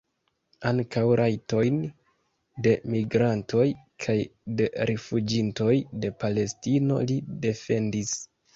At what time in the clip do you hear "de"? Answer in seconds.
2.67-2.73, 4.63-4.69, 6.07-6.15